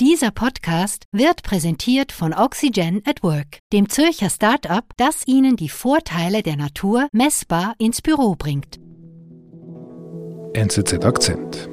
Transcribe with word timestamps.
Dieser 0.00 0.32
Podcast 0.32 1.04
wird 1.12 1.44
präsentiert 1.44 2.10
von 2.10 2.34
Oxygen 2.34 3.00
at 3.06 3.22
Work, 3.22 3.60
dem 3.72 3.88
Zürcher 3.88 4.28
Start-up, 4.28 4.86
das 4.96 5.24
Ihnen 5.28 5.54
die 5.54 5.68
Vorteile 5.68 6.42
der 6.42 6.56
Natur 6.56 7.06
messbar 7.12 7.76
ins 7.78 8.02
Büro 8.02 8.34
bringt. 8.34 8.80
NZZ 10.52 11.04
Akzent. 11.04 11.68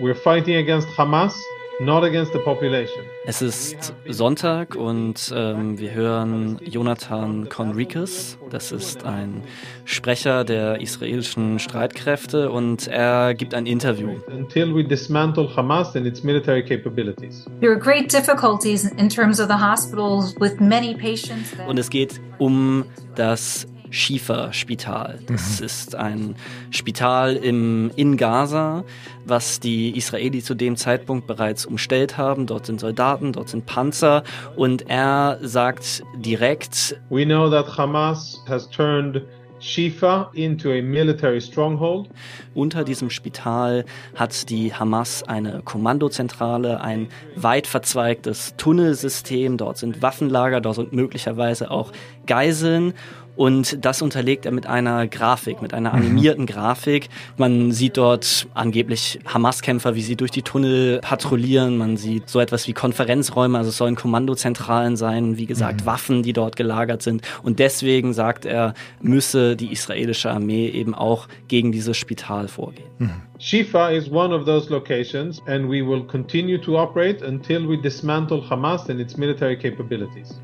We're 0.00 0.16
fighting 0.16 0.56
against 0.56 0.88
Hamas 0.98 1.40
Not 1.84 2.04
against 2.04 2.32
the 2.32 2.38
population. 2.38 3.02
Es 3.26 3.42
ist 3.42 3.92
Sonntag 4.06 4.76
und 4.76 5.34
ähm, 5.34 5.76
wir 5.80 5.92
hören 5.92 6.60
Jonathan 6.64 7.48
Conricus. 7.48 8.38
Das 8.50 8.70
ist 8.70 9.04
ein 9.04 9.42
Sprecher 9.84 10.44
der 10.44 10.80
israelischen 10.80 11.58
Streitkräfte 11.58 12.52
und 12.52 12.86
er 12.86 13.34
gibt 13.34 13.52
ein 13.52 13.66
Interview. 13.66 14.10
Until 14.28 14.72
we 14.72 14.84
dismantle 14.84 15.48
Hamas 15.56 15.96
and 15.96 16.06
its 16.06 16.22
military 16.22 16.62
capabilities. 16.62 17.46
There 17.60 17.72
are 17.72 17.80
great 17.80 18.12
difficulties 18.12 18.84
in 18.84 19.08
terms 19.08 19.40
of 19.40 19.48
the 19.48 19.58
hospitals 19.60 20.36
with 20.38 20.60
many 20.60 20.94
patients. 20.94 21.52
Und 21.66 21.80
es 21.80 21.90
geht 21.90 22.20
um 22.38 22.84
das 23.16 23.66
Schiefer-Spital. 23.92 25.20
Das 25.28 25.60
mhm. 25.60 25.66
ist 25.66 25.94
ein 25.94 26.34
Spital 26.70 27.36
im, 27.36 27.92
in 27.94 28.16
Gaza, 28.16 28.84
was 29.24 29.60
die 29.60 29.96
Israelis 29.96 30.46
zu 30.46 30.54
dem 30.54 30.76
Zeitpunkt 30.76 31.26
bereits 31.26 31.66
umstellt 31.66 32.18
haben. 32.18 32.46
Dort 32.46 32.66
sind 32.66 32.80
Soldaten, 32.80 33.32
dort 33.32 33.50
sind 33.50 33.66
Panzer 33.66 34.24
und 34.56 34.88
er 34.88 35.38
sagt 35.42 36.02
direkt, 36.16 36.96
We 37.10 37.24
know 37.24 37.48
that 37.50 37.76
Hamas 37.78 38.42
has 38.48 38.68
turned 38.68 39.22
Shifa 39.62 40.30
into 40.34 40.70
a 40.70 40.82
military 40.82 41.40
stronghold. 41.40 42.08
Unter 42.52 42.82
diesem 42.82 43.10
Spital 43.10 43.84
hat 44.16 44.50
die 44.50 44.74
Hamas 44.74 45.22
eine 45.22 45.62
Kommandozentrale, 45.62 46.80
ein 46.80 47.08
weit 47.36 47.68
verzweigtes 47.68 48.54
Tunnelsystem. 48.56 49.56
Dort 49.56 49.78
sind 49.78 50.02
Waffenlager, 50.02 50.60
dort 50.60 50.76
sind 50.76 50.92
möglicherweise 50.92 51.70
auch 51.70 51.92
Geiseln. 52.26 52.94
Und 53.34 53.84
das 53.84 54.02
unterlegt 54.02 54.44
er 54.46 54.52
mit 54.52 54.66
einer 54.66 55.06
Grafik, 55.06 55.62
mit 55.62 55.72
einer 55.72 55.90
mhm. 55.90 55.96
animierten 55.96 56.46
Grafik. 56.46 57.08
Man 57.36 57.72
sieht 57.72 57.96
dort 57.96 58.46
angeblich 58.54 59.20
Hamas-Kämpfer, 59.26 59.94
wie 59.94 60.02
sie 60.02 60.16
durch 60.16 60.30
die 60.30 60.42
Tunnel 60.42 61.00
patrouillieren. 61.00 61.78
Man 61.78 61.96
sieht 61.96 62.28
so 62.28 62.40
etwas 62.40 62.68
wie 62.68 62.72
Konferenzräume, 62.72 63.58
also 63.58 63.70
es 63.70 63.76
sollen 63.76 63.94
Kommandozentralen 63.94 64.96
sein, 64.96 65.38
wie 65.38 65.46
gesagt, 65.46 65.82
mhm. 65.82 65.86
Waffen, 65.86 66.22
die 66.22 66.32
dort 66.32 66.56
gelagert 66.56 67.02
sind. 67.02 67.22
Und 67.42 67.58
deswegen, 67.58 68.12
sagt 68.12 68.44
er, 68.44 68.74
müsse 69.00 69.56
die 69.56 69.72
israelische 69.72 70.30
Armee 70.30 70.68
eben 70.68 70.94
auch 70.94 71.28
gegen 71.48 71.72
dieses 71.72 71.96
Spital 71.96 72.48
vorgehen. 72.48 72.88
Mhm. 72.98 73.10
Shifa 73.38 73.90
is 73.90 74.08
one 74.10 74.32
of 74.34 74.44
those 74.44 74.70
locations 74.70 75.42
and 75.46 75.68
we 75.68 75.84
will 75.84 76.04
continue 76.04 76.58
to 76.60 76.78
operate 76.78 77.24
until 77.26 77.68
we 77.68 77.76
dismantle 77.76 78.48
Hamas 78.48 78.88
and 78.88 79.00
its 79.00 79.16
military 79.16 79.56
capabilities. 79.56 80.40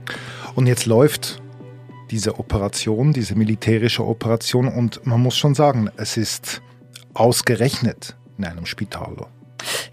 Und 0.57 0.67
jetzt 0.67 0.87
läuft 0.87 1.41
diese 2.11 2.39
Operation, 2.39 3.13
diese 3.13 3.35
militärische 3.35 4.07
Operation. 4.07 4.69
Und 4.69 5.05
man 5.07 5.21
muss 5.21 5.37
schon 5.37 5.55
sagen, 5.55 5.91
es 5.97 6.17
ist 6.17 6.63
ausgerechnet 7.15 8.17
in 8.39 8.45
einem 8.45 8.67
Spital. 8.67 9.27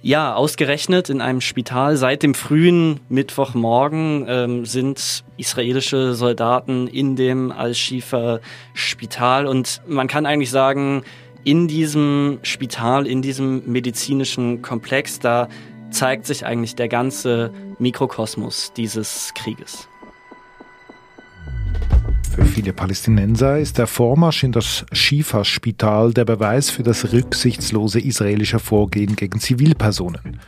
Ja, 0.02 0.36
ausgerechnet 0.36 1.10
in 1.10 1.22
einem 1.22 1.42
Spital. 1.42 1.98
Seit 1.98 2.22
dem 2.22 2.36
frühen 2.36 3.00
Mittwochmorgen 3.10 4.26
ähm, 4.28 4.66
sind 4.66 5.24
israelische 5.38 6.14
Soldaten 6.14 6.88
in 6.88 7.16
dem 7.16 7.52
Al-Shifa-Spital. 7.52 9.48
Und 9.48 9.82
man 9.88 10.08
kann 10.08 10.26
eigentlich 10.26 10.52
sagen, 10.52 11.04
in 11.44 11.68
diesem 11.68 12.40
Spital, 12.44 13.08
in 13.08 13.22
diesem 13.22 13.64
medizinischen 13.72 14.62
Komplex, 14.62 15.20
da 15.20 15.48
zeigt 15.90 16.26
sich 16.26 16.46
eigentlich 16.46 16.76
der 16.76 16.88
ganze 16.88 17.52
Mikrokosmos 17.80 18.74
dieses 18.74 19.32
Krieges. 19.36 19.88
Für 22.36 22.44
viele 22.44 22.74
Palästinenser 22.74 23.60
ist 23.60 23.78
der 23.78 23.88
Vormarsch 23.88 24.44
in 24.44 24.52
das 24.52 24.86
Schifa-Spital 24.92 26.14
der 26.14 26.26
Beweis 26.26 26.70
für 26.70 26.84
das 26.84 27.14
rücksichtslose 27.14 28.02
israelische 28.02 28.60
Vorgehen 28.60 29.16
gegen 29.16 29.40
Zivilpersonen. 29.40 30.42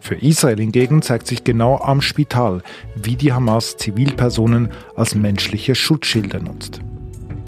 Für 0.00 0.16
Israel 0.16 0.58
hingegen 0.58 1.00
zeigt 1.00 1.26
sich 1.26 1.42
genau 1.42 1.78
am 1.78 2.02
Spital, 2.02 2.62
wie 2.94 3.16
die 3.16 3.32
Hamas 3.32 3.78
Zivilpersonen 3.78 4.68
als 4.96 5.14
menschliche 5.14 5.74
Schutzschilde 5.74 6.42
nutzt. 6.42 6.82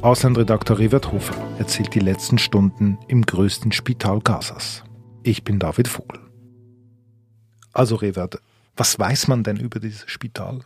Auslandredakteur 0.01 0.79
Revert 0.79 1.13
Hofer 1.13 1.37
erzählt 1.59 1.95
die 1.95 2.01
letzten 2.01 2.39
Stunden 2.39 2.97
im 3.09 3.27
größten 3.27 3.73
Spital 3.73 4.21
Gazas. 4.21 4.85
Ich 5.23 5.45
bin 5.45 5.59
David 5.59 5.89
Vogel. 5.89 6.19
Also 7.75 7.97
Revert, 7.97 8.41
was 8.75 8.99
weiß 8.99 9.29
man 9.29 9.43
denn 9.43 9.59
über 9.59 9.81
dieses 9.81 10.05
Spital? 10.07 10.61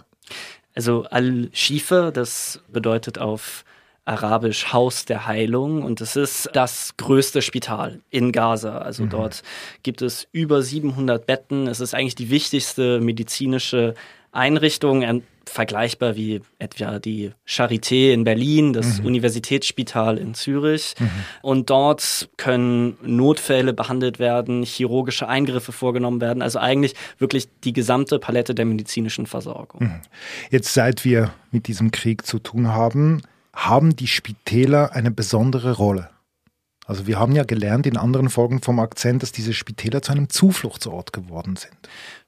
Also 0.77 1.05
Al-Shifa, 1.05 2.11
das 2.11 2.61
bedeutet 2.69 3.19
auf 3.19 3.65
Arabisch 4.05 4.73
Haus 4.73 5.07
der 5.07 5.27
Heilung 5.27 5.83
und 5.83 6.01
es 6.01 6.15
ist 6.15 6.51
das 6.53 6.97
größte 6.97 7.43
Spital 7.43 8.01
in 8.11 8.31
Gaza. 8.31 8.79
Also 8.79 9.05
mhm. 9.05 9.11
dort 9.11 9.43
gibt 9.83 10.03
es 10.03 10.29
über 10.31 10.63
700 10.63 11.27
Betten. 11.27 11.67
Es 11.67 11.81
ist 11.81 11.95
eigentlich 11.95 12.15
die 12.15 12.31
wichtigste 12.31 13.01
medizinische 13.01 13.95
Einrichtung 14.33 15.03
vergleichbar 15.49 16.17
wie 16.17 16.41
etwa 16.59 16.99
die 16.99 17.33
Charité 17.47 18.13
in 18.13 18.25
Berlin, 18.25 18.73
das 18.73 18.99
mhm. 18.99 19.07
Universitätsspital 19.07 20.19
in 20.19 20.35
Zürich. 20.35 20.95
Mhm. 20.99 21.11
Und 21.43 21.71
dort 21.71 22.29
können 22.37 22.97
Notfälle 23.03 23.73
behandelt 23.73 24.19
werden, 24.19 24.63
chirurgische 24.63 25.29
Eingriffe 25.29 25.73
vorgenommen 25.73 26.21
werden. 26.21 26.43
Also 26.43 26.59
eigentlich 26.59 26.95
wirklich 27.19 27.49
die 27.65 27.73
gesamte 27.73 28.19
Palette 28.19 28.55
der 28.55 28.65
medizinischen 28.65 29.27
Versorgung. 29.27 29.83
Mhm. 29.83 30.01
Jetzt 30.51 30.75
seit 30.75 31.05
wir 31.05 31.33
mit 31.51 31.69
diesem 31.69 31.91
Krieg 31.91 32.27
zu 32.27 32.39
tun 32.39 32.69
haben, 32.69 33.23
haben 33.55 33.97
die 33.97 34.07
Spitäler 34.07 34.93
eine 34.95 35.11
besondere 35.11 35.73
Rolle. 35.73 36.11
Also 36.87 37.07
wir 37.07 37.19
haben 37.19 37.35
ja 37.35 37.43
gelernt 37.43 37.87
in 37.87 37.97
anderen 37.97 38.31
Folgen 38.31 38.63
vom 38.63 38.79
Akzent, 38.79 39.23
dass 39.23 39.33
diese 39.33 39.53
Spitäler 39.53 40.03
zu 40.03 40.13
einem 40.13 40.29
Zufluchtsort 40.29 41.13
geworden 41.13 41.57
sind. 41.57 41.75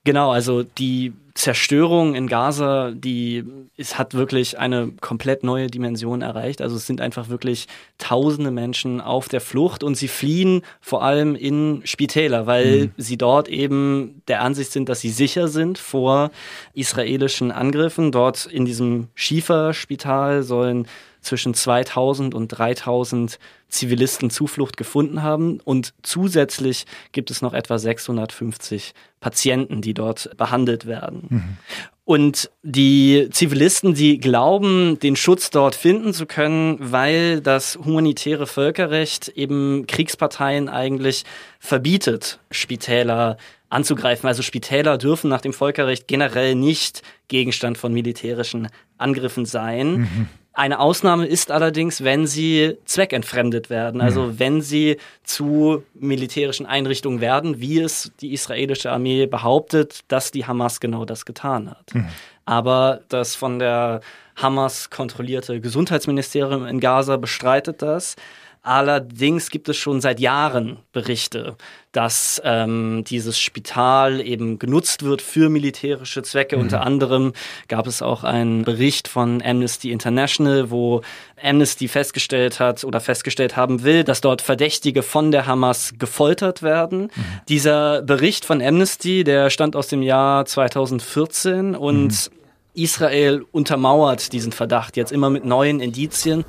Genau, 0.05 0.33
also 0.33 0.63
die 0.63 1.13
Zerstörung 1.35 2.15
in 2.17 2.27
Gaza, 2.27 2.91
die 2.93 3.45
es 3.77 3.99
hat 3.99 4.15
wirklich 4.15 4.59
eine 4.59 4.91
komplett 5.01 5.45
neue 5.45 5.69
Dimension 5.69 6.23
erreicht. 6.23 6.63
Also 6.63 6.77
es 6.77 6.87
sind 6.87 7.01
einfach 7.01 7.29
wirklich 7.29 7.69
tausende 7.99 8.51
Menschen 8.51 9.01
auf 9.01 9.29
der 9.29 9.41
Flucht 9.41 9.85
und 9.85 9.97
sie 9.97 10.09
fliehen 10.09 10.63
vor 10.81 11.05
allem 11.05 11.37
in 11.37 11.83
Spitäler, 11.85 12.47
weil 12.47 12.87
mhm. 12.87 12.93
sie 12.97 13.19
dort 13.19 13.49
eben 13.49 14.23
der 14.27 14.43
Ansicht 14.43 14.73
sind, 14.73 14.89
dass 14.89 15.01
sie 15.01 15.11
sicher 15.11 15.47
sind 15.47 15.79
vor 15.79 16.31
israelischen 16.75 17.53
Angriffen. 17.53 18.11
Dort 18.11 18.47
in 18.47 18.65
diesem 18.65 19.09
Schieferspital 19.15 20.43
sollen 20.43 20.89
zwischen 21.29 21.55
2000 21.55 22.35
und 22.35 22.49
3000 22.49 23.39
Zivilisten 23.69 24.31
Zuflucht 24.31 24.77
gefunden 24.77 25.23
haben. 25.23 25.61
Und 25.61 25.95
zusätzlich 26.03 26.87
gibt 27.13 27.31
es 27.31 27.43
noch 27.43 27.53
etwa 27.53 27.79
650 27.79 28.95
Patienten, 29.21 29.83
die 29.83 29.95
dort 29.95 30.37
behandelt 30.37 30.87
werden. 30.87 31.27
Mhm. 31.29 31.57
Und 32.05 32.51
die 32.63 33.29
Zivilisten, 33.31 33.93
die 33.93 34.17
glauben, 34.17 34.99
den 34.99 35.15
Schutz 35.15 35.51
dort 35.51 35.75
finden 35.75 36.15
zu 36.15 36.25
können, 36.25 36.79
weil 36.81 37.43
das 37.43 37.79
humanitäre 37.85 38.47
Völkerrecht 38.47 39.29
eben 39.29 39.87
Kriegsparteien 39.87 40.71
eigentlich 40.71 41.25
verbietet, 41.59 42.41
Spitäler 42.51 43.37
anzugreifen. 43.69 44.27
Also 44.27 44.43
Spitäler 44.43 44.97
dürfen 44.97 45.29
nach 45.29 45.43
dem 45.43 45.53
Völkerrecht 45.53 46.09
generell 46.09 46.55
nicht 46.55 47.03
Gegenstand 47.29 47.77
von 47.77 47.93
militärischen 47.93 48.69
Angriffen 48.97 49.45
sein. 49.45 49.97
Mhm. 49.99 50.29
Eine 50.59 50.81
Ausnahme 50.81 51.25
ist 51.25 51.53
allerdings, 51.53 52.03
wenn 52.03 52.27
sie 52.27 52.79
zweckentfremdet 52.85 53.71
werden, 53.71 54.01
also 54.01 54.23
mhm. 54.23 54.39
wenn 54.41 54.61
sie 54.61 54.97
zu 55.23 55.85
militärischen 55.95 56.67
Einrichtungen 56.67 57.21
werden, 57.21 57.61
wie 57.61 57.79
es 57.79 58.11
die 58.21 58.33
israelische 58.33 58.91
Armee 58.91 59.27
behauptet, 59.27 60.01
dass 60.09 60.33
die 60.33 60.47
Hamas 60.47 60.81
genau 60.81 61.05
das 61.05 61.25
getan 61.25 61.71
hat. 61.71 61.95
Mhm. 61.95 62.09
Aber 62.45 63.03
das 63.09 63.37
von 63.37 63.61
der 63.61 64.01
Hamas 64.35 64.91
kontrollierte 64.91 65.61
Gesundheitsministerium 65.61 66.67
in 66.67 66.81
Gaza 66.81 67.19
bestreitet 67.19 67.81
das. 67.81 68.17
Allerdings 68.63 69.51
gibt 69.51 69.69
es 69.69 69.77
schon 69.77 70.01
seit 70.01 70.21
Jahren 70.21 70.79
Berichte, 70.93 71.57
dass 71.93 72.41
ähm, 72.45 73.05
dieses 73.07 73.39
Spital 73.39 74.21
eben 74.21 74.59
genutzt 74.59 75.03
wird 75.03 75.23
für 75.23 75.49
militärische 75.49 76.23
Zwecke. 76.23 76.57
Mhm. 76.57 76.63
Unter 76.63 76.83
anderem 76.83 77.33
gab 77.69 77.87
es 77.87 78.03
auch 78.03 78.25
einen 78.25 78.65
Bericht 78.65 79.09
von 79.09 79.43
Amnesty 79.43 79.91
International, 79.91 80.71
wo 80.71 81.03
Amnesty 81.43 81.89
festgestellt 81.89 82.61
hat 82.61 82.85
oder 82.85 83.01
festgestellt 83.01 83.57
haben 83.57 83.85
will, 83.85 84.05
dass 84.05 84.21
dort 84.21 84.43
Verdächtige 84.43 85.03
von 85.03 85.31
der 85.31 85.47
Hamas 85.47 85.95
gefoltert 85.99 86.63
werden. 86.63 87.03
Mhm. 87.03 87.25
Dieser 87.49 88.03
Bericht 88.03 88.45
von 88.45 88.61
Amnesty, 88.61 89.25
der 89.25 89.51
stammt 89.51 89.77
aus 89.77 89.89
dem 89.89 90.03
Jahr 90.03 90.45
2014 90.45 91.75
und 91.75 92.09
mhm 92.09 92.38
Israel 92.79 93.45
untermauert 93.53 94.33
diesen 94.33 94.53
Verdacht 94.53 94.97
jetzt 94.97 95.13
immer 95.13 95.31
mit 95.31 95.45
neuen 95.45 95.81
Indizien. 95.81 96.45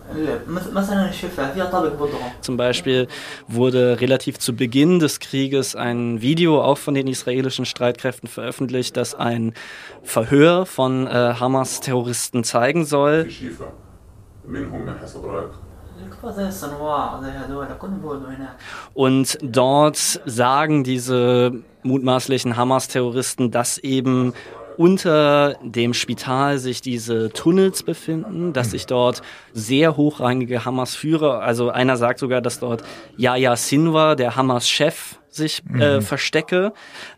Zum 2.42 2.58
Beispiel 2.58 3.08
wurde 3.48 4.00
relativ 4.00 4.38
zu 4.40 4.56
Beginn 4.56 5.00
des 5.00 5.20
Krieges 5.20 5.76
ein 5.76 6.22
Video 6.22 6.62
auch 6.62 6.78
von 6.78 6.94
den 6.94 7.08
israelischen 7.08 7.66
Streitkräften 7.66 8.30
veröffentlicht, 8.30 8.96
das 8.96 9.16
ein 9.16 9.54
Verhör 10.04 10.66
von 10.66 11.08
äh, 11.08 11.10
Hamas-Terroristen 11.12 12.44
zeigen 12.44 12.86
soll. 12.86 13.28
Und 18.94 19.38
dort 19.42 19.98
sagen 20.26 20.84
diese 20.84 21.52
mutmaßlichen 21.84 22.56
Hamas-Terroristen, 22.56 23.52
dass 23.52 23.78
eben 23.78 24.34
unter 24.80 25.58
dem 25.62 25.94
Spital 25.94 26.58
sich 26.58 26.80
diese 26.82 27.32
Tunnels 27.34 27.84
befinden, 27.84 28.54
dass 28.54 28.72
sich 28.72 28.86
dort 28.86 29.22
sehr 29.52 29.98
hochrangige 29.98 30.64
Hamas-Führer, 30.64 31.42
also 31.42 31.70
einer 31.70 31.98
sagt 31.98 32.20
sogar, 32.20 32.40
dass 32.40 32.62
dort 32.62 32.84
Yahya 33.18 33.58
Sinwar, 33.58 34.16
der 34.16 34.38
Hamas-Chef, 34.38 35.20
sich 35.28 35.64
äh, 35.78 35.98
mhm. 35.98 36.02
verstecke. 36.02 36.72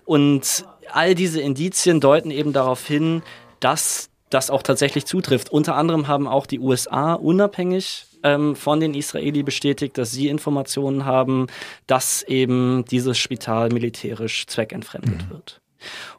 Und 0.05 0.65
all 0.91 1.13
diese 1.13 1.39
Indizien 1.39 1.99
deuten 1.99 2.31
eben 2.31 2.51
darauf 2.51 2.83
hin, 2.87 3.21
dass 3.59 4.09
das 4.31 4.49
auch 4.49 4.63
tatsächlich 4.63 5.05
zutrifft. 5.05 5.51
Unter 5.51 5.75
anderem 5.75 6.07
haben 6.07 6.27
auch 6.27 6.47
die 6.47 6.59
USA 6.59 7.13
unabhängig 7.13 8.07
ähm, 8.23 8.55
von 8.55 8.79
den 8.79 8.95
Israeli 8.95 9.43
bestätigt, 9.43 9.99
dass 9.99 10.11
sie 10.11 10.29
Informationen 10.29 11.05
haben, 11.05 11.45
dass 11.85 12.23
eben 12.23 12.85
dieses 12.85 13.19
Spital 13.19 13.69
militärisch 13.69 14.47
zweckentfremdet 14.47 15.25
mhm. 15.25 15.29
wird. 15.29 15.60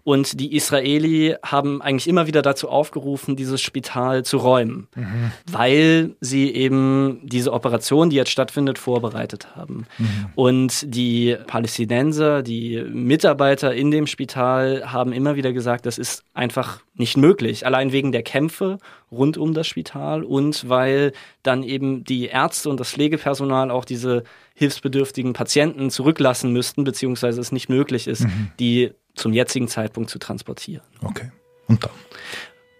Und 0.04 0.40
die 0.40 0.54
Israeli 0.56 1.36
haben 1.44 1.80
eigentlich 1.82 2.08
immer 2.08 2.26
wieder 2.26 2.42
dazu 2.42 2.68
aufgerufen, 2.68 3.36
dieses 3.36 3.60
Spital 3.60 4.24
zu 4.24 4.38
räumen, 4.38 4.88
mhm. 4.94 5.32
weil 5.50 6.16
sie 6.20 6.50
eben 6.50 7.20
diese 7.22 7.52
Operation, 7.52 8.10
die 8.10 8.16
jetzt 8.16 8.30
stattfindet, 8.30 8.78
vorbereitet 8.78 9.54
haben. 9.56 9.86
Mhm. 9.98 10.26
Und 10.34 10.94
die 10.94 11.36
Palästinenser, 11.46 12.42
die 12.42 12.82
Mitarbeiter 12.82 13.74
in 13.74 13.90
dem 13.90 14.06
Spital 14.06 14.92
haben 14.92 15.12
immer 15.12 15.36
wieder 15.36 15.52
gesagt, 15.52 15.86
das 15.86 15.98
ist 15.98 16.24
einfach 16.34 16.80
nicht 16.94 17.16
möglich, 17.16 17.64
allein 17.64 17.92
wegen 17.92 18.12
der 18.12 18.22
Kämpfe 18.22 18.78
rund 19.10 19.38
um 19.38 19.54
das 19.54 19.66
Spital 19.66 20.24
und 20.24 20.68
weil 20.68 21.12
dann 21.42 21.62
eben 21.62 22.04
die 22.04 22.26
Ärzte 22.26 22.68
und 22.68 22.78
das 22.80 22.90
Pflegepersonal 22.90 23.70
auch 23.70 23.84
diese 23.84 24.24
hilfsbedürftigen 24.54 25.32
Patienten 25.32 25.90
zurücklassen 25.90 26.52
müssten, 26.52 26.84
beziehungsweise 26.84 27.40
es 27.40 27.52
nicht 27.52 27.68
möglich 27.68 28.06
ist, 28.06 28.24
mhm. 28.24 28.50
die 28.60 28.92
zum 29.14 29.32
jetzigen 29.32 29.68
Zeitpunkt 29.68 30.10
zu 30.10 30.18
transportieren. 30.18 30.84
Okay. 31.02 31.30
Und 31.68 31.84
dann? 31.84 31.90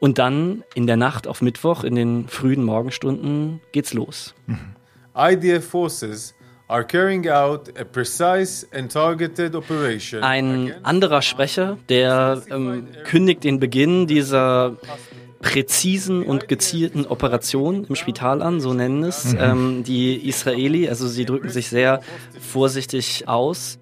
Und 0.00 0.18
dann 0.18 0.64
in 0.74 0.86
der 0.86 0.96
Nacht 0.96 1.28
auf 1.28 1.42
Mittwoch, 1.42 1.84
in 1.84 1.94
den 1.94 2.28
frühen 2.28 2.64
Morgenstunden, 2.64 3.60
geht's 3.70 3.92
los. 3.92 4.34
Mhm. 4.46 4.74
IDF 5.14 5.64
Forces 5.64 6.34
are 6.68 6.84
carrying 6.84 7.28
out 7.28 7.68
a 7.78 7.84
precise 7.84 8.66
and 8.72 8.90
targeted 8.90 9.54
operation. 9.54 10.22
Ein 10.22 10.74
anderer 10.84 11.22
Sprecher, 11.22 11.76
der 11.88 12.42
ähm, 12.50 12.88
kündigt 13.04 13.44
den 13.44 13.60
Beginn 13.60 14.06
dieser 14.06 14.76
präzisen 15.42 16.22
und 16.22 16.48
gezielten 16.48 17.04
Operation 17.04 17.84
im 17.88 17.96
Spital 17.96 18.40
an, 18.42 18.60
so 18.60 18.72
nennen 18.72 19.02
es 19.02 19.34
mhm. 19.34 19.38
ähm, 19.40 19.84
die 19.84 20.28
Israeli. 20.28 20.88
Also 20.88 21.08
sie 21.08 21.24
drücken 21.26 21.50
sich 21.50 21.68
sehr 21.68 22.00
vorsichtig 22.40 23.28
aus. 23.28 23.78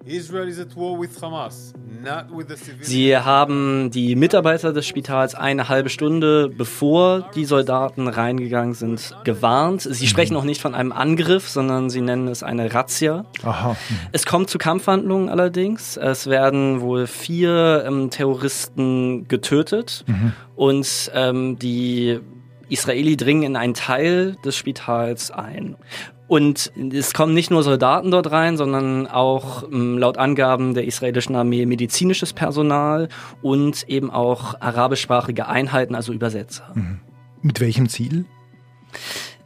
Sie 2.81 3.15
haben 3.15 3.91
die 3.91 4.15
Mitarbeiter 4.15 4.73
des 4.73 4.87
Spitals 4.87 5.35
eine 5.35 5.69
halbe 5.69 5.89
Stunde 5.89 6.49
bevor 6.49 7.29
die 7.35 7.45
Soldaten 7.45 8.07
reingegangen 8.07 8.73
sind 8.73 9.15
gewarnt. 9.23 9.81
Sie 9.83 10.07
sprechen 10.07 10.35
auch 10.35 10.43
nicht 10.43 10.61
von 10.61 10.73
einem 10.73 10.91
Angriff, 10.91 11.47
sondern 11.47 11.91
sie 11.91 12.01
nennen 12.01 12.27
es 12.27 12.41
eine 12.41 12.73
Razzia. 12.73 13.25
Aha. 13.43 13.77
Es 14.11 14.25
kommt 14.25 14.49
zu 14.49 14.57
Kampfhandlungen 14.57 15.29
allerdings. 15.29 15.95
Es 15.95 16.25
werden 16.25 16.81
wohl 16.81 17.05
vier 17.05 17.83
ähm, 17.85 18.09
Terroristen 18.09 19.27
getötet 19.27 20.03
mhm. 20.07 20.33
Und 20.55 21.11
ähm, 21.13 21.57
die 21.59 22.19
Israeli 22.69 23.17
dringen 23.17 23.43
in 23.43 23.55
einen 23.55 23.73
Teil 23.73 24.37
des 24.45 24.55
Spitals 24.55 25.31
ein. 25.31 25.75
Und 26.27 26.71
es 26.93 27.13
kommen 27.13 27.33
nicht 27.33 27.51
nur 27.51 27.61
Soldaten 27.61 28.09
dort 28.09 28.31
rein, 28.31 28.55
sondern 28.55 29.05
auch 29.05 29.63
ähm, 29.69 29.97
laut 29.97 30.17
Angaben 30.17 30.73
der 30.73 30.85
israelischen 30.85 31.35
Armee 31.35 31.65
medizinisches 31.65 32.31
Personal 32.31 33.09
und 33.41 33.83
eben 33.89 34.09
auch 34.09 34.55
arabischsprachige 34.61 35.47
Einheiten, 35.47 35.93
also 35.93 36.13
Übersetzer. 36.13 36.71
Mhm. 36.73 37.01
Mit 37.41 37.59
welchem 37.59 37.89
Ziel? 37.89 38.23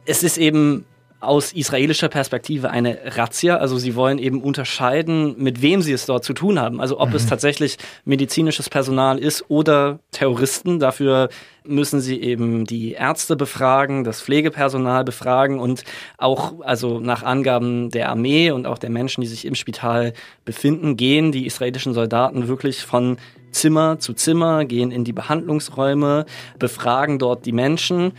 Es 0.04 0.22
ist 0.22 0.38
eben 0.38 0.84
aus 1.20 1.52
israelischer 1.52 2.08
Perspektive 2.08 2.70
eine 2.70 2.98
Razzia. 3.16 3.56
Also 3.56 3.78
sie 3.78 3.94
wollen 3.94 4.18
eben 4.18 4.42
unterscheiden, 4.42 5.34
mit 5.38 5.62
wem 5.62 5.80
sie 5.82 5.92
es 5.92 6.06
dort 6.06 6.24
zu 6.24 6.34
tun 6.34 6.60
haben. 6.60 6.80
Also 6.80 7.00
ob 7.00 7.10
mhm. 7.10 7.16
es 7.16 7.26
tatsächlich 7.26 7.78
medizinisches 8.04 8.68
Personal 8.68 9.18
ist 9.18 9.44
oder 9.48 9.98
Terroristen. 10.10 10.78
Dafür 10.78 11.28
müssen 11.64 12.00
sie 12.00 12.20
eben 12.20 12.64
die 12.64 12.92
Ärzte 12.92 13.34
befragen, 13.34 14.04
das 14.04 14.20
Pflegepersonal 14.20 15.04
befragen 15.04 15.58
und 15.58 15.84
auch, 16.18 16.60
also 16.60 17.00
nach 17.00 17.22
Angaben 17.22 17.90
der 17.90 18.10
Armee 18.10 18.50
und 18.50 18.66
auch 18.66 18.78
der 18.78 18.90
Menschen, 18.90 19.22
die 19.22 19.26
sich 19.26 19.44
im 19.44 19.54
Spital 19.54 20.12
befinden, 20.44 20.96
gehen 20.96 21.32
die 21.32 21.46
israelischen 21.46 21.94
Soldaten 21.94 22.46
wirklich 22.46 22.82
von 22.82 23.16
Zimmer 23.50 23.98
zu 23.98 24.12
Zimmer, 24.12 24.64
gehen 24.66 24.90
in 24.90 25.04
die 25.04 25.14
Behandlungsräume, 25.14 26.26
befragen 26.58 27.18
dort 27.18 27.46
die 27.46 27.52
Menschen. 27.52 28.12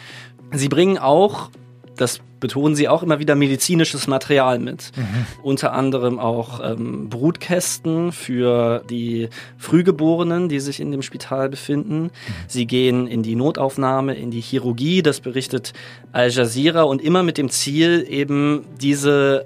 Sie 0.51 0.67
bringen 0.67 0.97
auch 0.97 1.51
das 1.97 2.19
betonen 2.39 2.75
sie 2.75 2.87
auch 2.87 3.03
immer 3.03 3.19
wieder 3.19 3.35
medizinisches 3.35 4.07
Material 4.07 4.59
mit. 4.59 4.91
Mhm. 4.95 5.25
Unter 5.43 5.73
anderem 5.73 6.19
auch 6.19 6.59
ähm, 6.63 7.09
Brutkästen 7.09 8.11
für 8.11 8.83
die 8.89 9.29
Frühgeborenen, 9.57 10.49
die 10.49 10.59
sich 10.59 10.79
in 10.79 10.91
dem 10.91 11.01
Spital 11.01 11.49
befinden. 11.49 12.03
Mhm. 12.03 12.09
Sie 12.47 12.67
gehen 12.67 13.07
in 13.07 13.23
die 13.23 13.35
Notaufnahme, 13.35 14.15
in 14.15 14.31
die 14.31 14.41
Chirurgie, 14.41 15.01
das 15.01 15.19
berichtet 15.19 15.73
Al 16.11 16.29
Jazeera 16.29 16.83
und 16.83 17.01
immer 17.01 17.23
mit 17.23 17.37
dem 17.37 17.49
Ziel, 17.49 18.05
eben 18.07 18.65
diese 18.79 19.45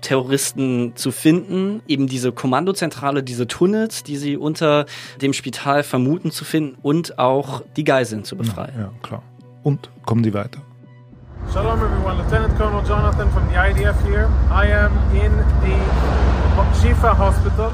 Terroristen 0.00 0.96
zu 0.96 1.12
finden, 1.12 1.82
eben 1.86 2.06
diese 2.06 2.32
Kommandozentrale, 2.32 3.22
diese 3.22 3.46
Tunnels, 3.46 4.02
die 4.02 4.16
sie 4.16 4.36
unter 4.36 4.86
dem 5.20 5.32
Spital 5.32 5.82
vermuten 5.82 6.30
zu 6.30 6.44
finden 6.44 6.76
und 6.82 7.18
auch 7.18 7.62
die 7.76 7.84
Geiseln 7.84 8.24
zu 8.24 8.36
befreien. 8.36 8.74
Ja, 8.76 8.82
ja 8.84 8.92
klar. 9.02 9.22
Und 9.62 9.90
kommen 10.06 10.22
die 10.22 10.32
weiter? 10.32 10.62
Shalom 11.52 11.82
everyone, 11.82 12.16
Lieutenant 12.16 12.56
Colonel 12.56 12.80
Jonathan 12.84 13.28
from 13.32 13.44
the 13.48 13.54
IDF 13.54 14.00
here. 14.06 14.30
I 14.52 14.66
am 14.66 14.92
in 15.16 15.36
the 15.36 15.74
Shifa 16.78 17.12
Hospital. 17.12 17.72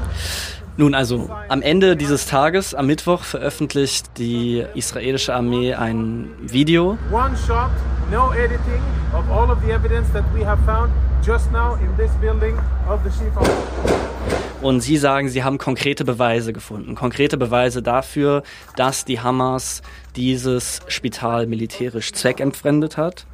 Nun 0.77 0.95
also, 0.95 1.29
am 1.47 1.61
Ende 1.61 1.95
dieses 1.95 2.25
Tages, 2.25 2.73
am 2.73 2.87
Mittwoch, 2.87 3.23
veröffentlicht 3.23 4.17
die 4.17 4.65
israelische 4.73 5.35
Armee 5.35 5.75
ein 5.75 6.31
Video. 6.41 6.97
One 7.11 7.37
shot, 7.37 7.69
no 8.09 8.31
editing 8.31 8.81
of 9.13 9.29
all 9.29 9.51
of 9.51 9.61
the 9.61 9.71
evidence 9.71 10.11
that 10.11 10.25
we 10.33 10.43
have 10.43 10.57
found 10.65 10.91
just 11.23 11.51
now 11.51 11.75
in 11.75 11.95
this 11.97 12.11
building 12.19 12.57
of 12.89 13.03
the 13.03 13.11
Shifa 13.11 13.41
Hospital. 13.41 14.16
Und 14.61 14.81
sie 14.81 14.97
sagen, 14.97 15.29
sie 15.29 15.43
haben 15.43 15.57
konkrete 15.57 16.03
Beweise 16.03 16.53
gefunden. 16.53 16.95
Konkrete 16.95 17.37
Beweise 17.37 17.81
dafür, 17.81 18.43
dass 18.75 19.05
die 19.05 19.19
Hamas 19.19 19.81
dieses 20.15 20.81
Spital 20.87 21.45
militärisch 21.45 22.11
zweckentfremdet 22.11 22.97
hat. 22.97 23.27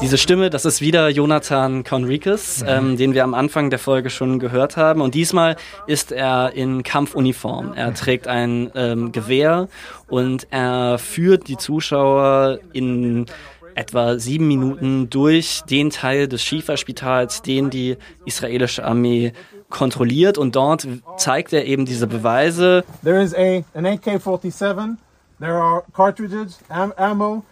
Diese 0.00 0.18
Stimme, 0.18 0.48
das 0.48 0.64
ist 0.64 0.80
wieder 0.80 1.10
Jonathan 1.10 1.84
Conricus, 1.84 2.62
mhm. 2.62 2.68
ähm, 2.68 2.96
den 2.96 3.14
wir 3.14 3.24
am 3.24 3.34
Anfang 3.34 3.68
der 3.68 3.78
Folge 3.78 4.08
schon 4.08 4.38
gehört 4.38 4.78
haben. 4.78 5.02
Und 5.02 5.14
diesmal 5.14 5.56
ist 5.86 6.10
er 6.10 6.52
in 6.54 6.82
Kampfuniform. 6.82 7.74
Er 7.74 7.92
trägt 7.92 8.26
ein 8.26 8.70
ähm, 8.74 9.12
Gewehr 9.12 9.68
und 10.08 10.46
er 10.50 10.98
führt 10.98 11.48
die 11.48 11.58
Zuschauer 11.58 12.58
in 12.72 13.26
etwa 13.74 14.18
sieben 14.18 14.48
Minuten 14.48 15.10
durch 15.10 15.62
den 15.68 15.90
Teil 15.90 16.28
des 16.28 16.42
Schifa-Spitals, 16.42 17.42
den 17.42 17.70
die 17.70 17.96
israelische 18.24 18.84
Armee 18.84 19.32
kontrolliert 19.70 20.38
und 20.38 20.54
dort 20.56 20.86
zeigt 21.16 21.52
er 21.52 21.64
eben 21.64 21.84
diese 21.84 22.06
Beweise. 22.06 22.84
There 23.02 23.22
is 23.22 23.34
a, 23.34 23.64
an 23.74 23.86
AK-47, 23.86 24.96
there 25.40 25.54
are 25.54 25.82
cartridges, 25.92 26.58
am 26.68 26.92
ammo, 26.96 27.42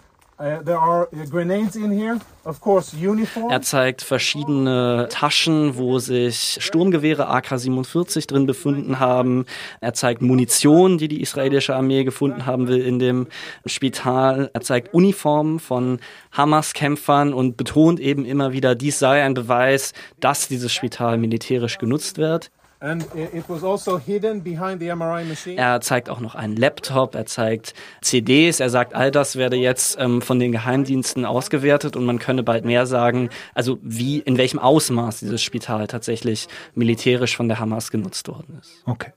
er 3.50 3.62
zeigt 3.62 4.02
verschiedene 4.02 5.06
Taschen, 5.08 5.76
wo 5.76 6.00
sich 6.00 6.58
Sturmgewehre 6.61 7.28
AK-47 7.28 8.26
drin 8.26 8.46
befunden 8.46 8.99
haben. 8.99 9.44
Er 9.80 9.94
zeigt 9.94 10.20
Munition, 10.20 10.99
die 10.99 11.06
die 11.06 11.20
israelische 11.20 11.76
Armee 11.76 12.02
gefunden 12.02 12.44
haben 12.44 12.66
will 12.66 12.80
in 12.80 12.99
dem 12.99 13.28
Spital. 13.66 14.50
Er 14.52 14.61
zeigt 14.62 14.92
Uniformen 14.92 15.61
von 15.61 16.00
Hamas-Kämpfern 16.32 17.32
und 17.32 17.56
betont 17.56 18.00
eben 18.00 18.25
immer 18.25 18.52
wieder, 18.52 18.75
dies 18.75 18.99
sei 18.99 19.22
ein 19.22 19.34
Beweis, 19.34 19.92
dass 20.18 20.49
dieses 20.49 20.72
Spital 20.72 21.18
militärisch 21.18 21.78
genutzt 21.78 22.18
wird. 22.18 22.50
And 22.82 23.06
i- 23.14 23.38
it 23.38 23.44
was 23.48 23.62
also 23.62 23.96
hidden 23.96 24.42
behind 24.42 24.80
the 24.80 24.88
MRI 24.88 25.24
machine. 25.24 25.56
Er 25.56 25.80
zeigt 25.80 26.10
auch 26.10 26.18
noch 26.18 26.34
einen 26.34 26.56
Laptop, 26.56 27.14
er 27.14 27.26
zeigt 27.26 27.74
CDs, 28.00 28.58
er 28.58 28.70
sagt, 28.70 28.92
all 28.94 29.12
das 29.12 29.36
werde 29.36 29.56
jetzt 29.56 29.96
ähm, 30.00 30.20
von 30.20 30.40
den 30.40 30.50
Geheimdiensten 30.50 31.24
ausgewertet 31.24 31.94
und 31.94 32.04
man 32.04 32.18
könne 32.18 32.42
bald 32.42 32.64
mehr 32.64 32.86
sagen, 32.86 33.30
also 33.54 33.78
wie, 33.82 34.18
in 34.18 34.36
welchem 34.36 34.58
Ausmaß 34.58 35.20
dieses 35.20 35.40
Spital 35.42 35.86
tatsächlich 35.86 36.48
militärisch 36.74 37.36
von 37.36 37.46
der 37.46 37.60
Hamas 37.60 37.92
genutzt 37.92 38.26
worden 38.26 38.58
ist. 38.60 38.82
Okay. 38.84 39.12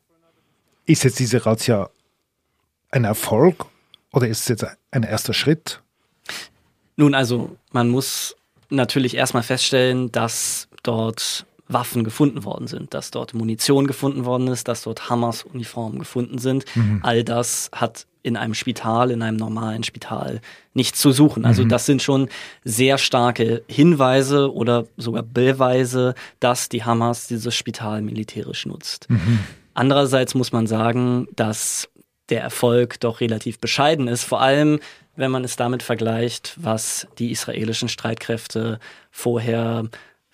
Ist 0.86 1.04
jetzt 1.04 1.18
diese 1.18 1.44
Razzia 1.44 1.90
ein 2.92 3.04
Erfolg 3.04 3.66
oder 4.14 4.28
ist 4.28 4.42
es 4.42 4.48
jetzt 4.48 4.66
ein 4.92 5.02
erster 5.02 5.34
Schritt? 5.34 5.82
Nun, 6.98 7.16
also 7.16 7.58
man 7.72 7.90
muss 7.90 8.36
natürlich 8.70 9.16
erstmal 9.16 9.42
feststellen, 9.44 10.12
dass 10.12 10.68
dort 10.84 11.48
Waffen 11.68 12.04
gefunden 12.04 12.44
worden 12.44 12.68
sind, 12.68 12.94
dass 12.94 13.12
dort 13.12 13.34
Munition 13.34 13.88
gefunden 13.88 14.26
worden 14.26 14.48
ist, 14.48 14.68
dass 14.68 14.84
dort 14.84 15.10
Hamas-Uniformen 15.10 16.00
gefunden 16.00 16.38
sind. 16.38 16.66
All 17.02 17.24
das 17.24 17.70
hat 17.74 18.06
in 18.22 18.38
einem 18.38 18.56
Spital, 18.56 19.12
in 19.12 19.22
einem 19.22 19.38
normalen 19.38 19.84
Spital 19.84 20.42
nichts 20.74 21.00
zu 21.00 21.12
suchen. 21.12 21.46
Also 21.46 21.64
das 21.64 21.86
sind 21.86 22.02
schon 22.02 22.28
sehr 22.64 22.98
starke 22.98 23.64
Hinweise 23.68 24.52
oder 24.52 24.86
sogar 24.98 25.22
Beweise, 25.22 26.16
dass 26.40 26.70
die 26.70 26.84
Hamas 26.84 27.28
dieses 27.28 27.54
Spital 27.56 28.02
militärisch 28.02 28.66
nutzt. 28.66 29.08
Andererseits 29.76 30.34
muss 30.34 30.52
man 30.52 30.66
sagen, 30.68 31.28
dass 31.36 31.88
der 32.30 32.42
Erfolg 32.42 33.00
doch 33.00 33.22
relativ 33.22 33.60
bescheiden 33.60 34.08
ist, 34.08 34.24
vor 34.24 34.42
allem 34.42 34.80
wenn 35.16 35.32
man 35.32 35.44
es 35.44 35.56
damit 35.56 35.84
vergleicht, 35.84 36.56
was 36.58 37.08
die 37.20 37.32
israelischen 37.32 37.90
Streitkräfte 37.90 38.80
vorher 39.12 39.88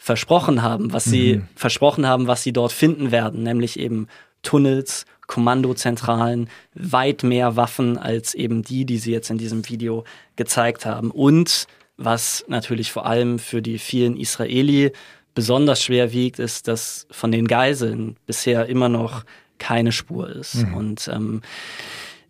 versprochen 0.03 0.63
haben, 0.63 0.93
was 0.93 1.03
sie 1.03 1.43
versprochen 1.55 2.07
haben, 2.07 2.25
was 2.25 2.41
sie 2.41 2.53
dort 2.53 2.71
finden 2.71 3.11
werden, 3.11 3.43
nämlich 3.43 3.77
eben 3.77 4.07
Tunnels, 4.41 5.05
Kommandozentralen, 5.27 6.49
weit 6.73 7.21
mehr 7.21 7.55
Waffen 7.55 7.99
als 7.99 8.33
eben 8.33 8.63
die, 8.63 8.85
die 8.85 8.97
sie 8.97 9.11
jetzt 9.11 9.29
in 9.29 9.37
diesem 9.37 9.69
Video 9.69 10.03
gezeigt 10.37 10.87
haben. 10.87 11.11
Und 11.11 11.67
was 11.97 12.43
natürlich 12.47 12.91
vor 12.91 13.05
allem 13.05 13.37
für 13.37 13.61
die 13.61 13.77
vielen 13.77 14.17
Israeli 14.17 14.91
besonders 15.35 15.83
schwer 15.83 16.11
wiegt, 16.11 16.39
ist, 16.39 16.67
dass 16.67 17.05
von 17.11 17.31
den 17.31 17.47
Geiseln 17.47 18.17
bisher 18.25 18.65
immer 18.65 18.89
noch 18.89 19.23
keine 19.59 19.91
Spur 19.91 20.29
ist. 20.29 20.65
Und 20.75 21.11
ähm, 21.13 21.41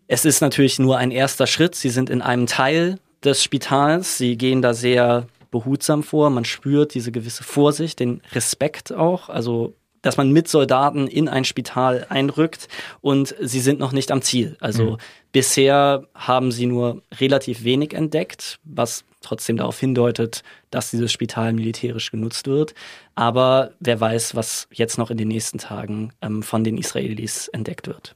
es 0.07 0.25
ist 0.25 0.41
natürlich 0.41 0.77
nur 0.77 0.97
ein 0.97 1.11
erster 1.11 1.47
Schritt. 1.47 1.75
Sie 1.75 1.89
sind 1.89 2.09
in 2.09 2.21
einem 2.21 2.47
Teil 2.47 2.99
des 3.23 3.41
Spitals. 3.41 4.17
Sie 4.17 4.35
gehen 4.35 4.61
da 4.61 4.73
sehr 4.73 5.25
behutsam 5.51 6.03
vor. 6.03 6.29
Man 6.29 6.45
spürt 6.45 6.93
diese 6.93 7.11
gewisse 7.11 7.43
Vorsicht, 7.43 7.99
den 7.99 8.21
Respekt 8.33 8.91
auch. 8.91 9.29
Also 9.29 9.75
dass 10.01 10.17
man 10.17 10.31
mit 10.31 10.47
Soldaten 10.47 11.07
in 11.07 11.29
ein 11.29 11.45
Spital 11.45 12.05
einrückt 12.09 12.67
und 13.01 13.35
sie 13.39 13.59
sind 13.59 13.79
noch 13.79 13.91
nicht 13.91 14.11
am 14.11 14.21
Ziel. 14.21 14.57
Also 14.59 14.97
bisher 15.31 16.07
haben 16.15 16.51
sie 16.51 16.65
nur 16.65 17.03
relativ 17.19 17.63
wenig 17.63 17.93
entdeckt, 17.93 18.59
was 18.63 19.03
trotzdem 19.21 19.57
darauf 19.57 19.79
hindeutet, 19.79 20.43
dass 20.71 20.89
dieses 20.89 21.11
Spital 21.11 21.53
militärisch 21.53 22.11
genutzt 22.11 22.47
wird. 22.47 22.73
Aber 23.13 23.73
wer 23.79 23.99
weiß, 23.99 24.35
was 24.35 24.67
jetzt 24.71 24.97
noch 24.97 25.11
in 25.11 25.17
den 25.17 25.27
nächsten 25.27 25.59
Tagen 25.59 26.13
ähm, 26.21 26.41
von 26.41 26.63
den 26.63 26.77
Israelis 26.77 27.47
entdeckt 27.49 27.87
wird. 27.87 28.15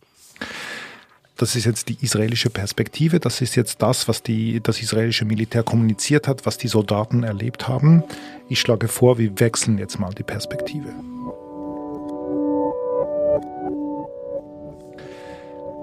Das 1.38 1.58
ist 1.58 1.66
jetzt 1.66 1.90
die 1.90 1.98
israelische 2.02 2.50
Perspektive. 2.50 3.20
Das 3.20 3.42
ist 3.42 3.56
jetzt 3.56 3.82
das, 3.82 4.08
was 4.08 4.24
die, 4.24 4.62
das 4.62 4.82
israelische 4.82 5.26
Militär 5.26 5.64
kommuniziert 5.64 6.30
hat, 6.30 6.46
was 6.46 6.58
die 6.58 6.70
Soldaten 6.70 7.24
erlebt 7.24 7.68
haben. 7.68 8.04
Ich 8.48 8.62
schlage 8.62 8.88
vor, 8.88 9.18
wir 9.18 9.38
wechseln 9.40 9.78
jetzt 9.78 10.00
mal 10.00 10.14
die 10.14 10.24
Perspektive. 10.24 10.94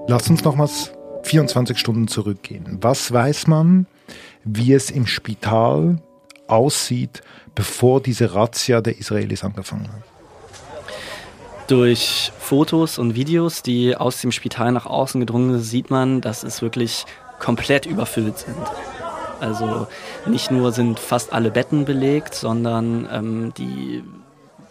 Lass 0.09 0.29
uns 0.31 0.43
nochmals 0.43 0.93
24 1.25 1.79
Stunden 1.79 2.09
zurückgehen. 2.09 2.79
Was 2.81 3.13
weiß 3.13 3.47
man, 3.47 3.87
wie 4.45 4.73
es 4.73 4.91
im 4.91 5.07
Spital 5.07 6.01
aussieht, 6.47 7.21
bevor 7.55 8.01
diese 8.01 8.35
Razzia 8.35 8.81
der 8.81 8.99
Israelis 8.99 9.45
angefangen 9.45 9.89
hat? 9.93 10.12
Durch 11.69 12.33
Fotos 12.39 12.99
und 12.99 13.15
Videos, 13.15 13.63
die 13.63 13.97
aus 13.97 14.21
dem 14.21 14.33
Spital 14.33 14.73
nach 14.73 14.87
außen 14.87 15.21
gedrungen 15.21 15.53
sind, 15.53 15.63
sieht 15.63 15.91
man, 15.91 16.21
dass 16.21 16.43
es 16.43 16.61
wirklich 16.61 17.05
komplett 17.39 17.87
überfüllt 17.87 18.39
sind. 18.39 18.57
Also 19.41 19.87
nicht 20.27 20.51
nur 20.51 20.73
sind 20.73 21.01
fast 21.01 21.33
alle 21.33 21.51
Betten 21.51 21.85
belegt, 21.85 22.35
sondern 22.35 23.09
ähm, 23.11 23.53
die 23.59 24.05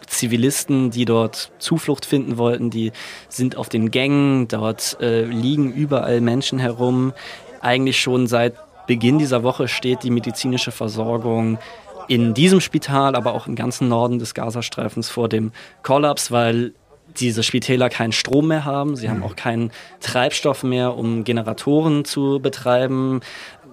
Zivilisten, 0.06 0.90
die 0.90 1.04
dort 1.04 1.52
Zuflucht 1.58 2.06
finden 2.06 2.38
wollten, 2.38 2.70
die 2.70 2.92
sind 3.28 3.56
auf 3.56 3.68
den 3.68 3.90
Gängen, 3.90 4.48
dort 4.48 4.98
äh, 5.00 5.24
liegen 5.24 5.72
überall 5.72 6.20
Menschen 6.20 6.58
herum. 6.58 7.12
Eigentlich 7.60 8.00
schon 8.00 8.26
seit 8.26 8.54
Beginn 8.86 9.18
dieser 9.18 9.42
Woche 9.42 9.68
steht 9.68 10.02
die 10.02 10.10
medizinische 10.10 10.70
Versorgung 10.70 11.58
in 12.08 12.34
diesem 12.34 12.60
Spital, 12.60 13.14
aber 13.14 13.34
auch 13.34 13.46
im 13.46 13.54
ganzen 13.54 13.88
Norden 13.88 14.18
des 14.18 14.34
Gazastreifens 14.34 15.08
vor 15.08 15.28
dem 15.28 15.52
Kollaps, 15.82 16.30
weil 16.30 16.74
diese 17.16 17.42
Spitäler 17.42 17.88
keinen 17.88 18.12
Strom 18.12 18.48
mehr 18.48 18.64
haben. 18.64 18.96
Sie 18.96 19.08
haben 19.08 19.22
auch 19.22 19.36
keinen 19.36 19.72
Treibstoff 20.00 20.62
mehr, 20.62 20.96
um 20.96 21.24
Generatoren 21.24 22.04
zu 22.04 22.40
betreiben. 22.40 23.20